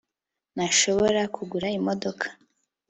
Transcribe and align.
ntashobora 0.55 1.21
kugura 1.35 1.67
imodoka 1.77 2.25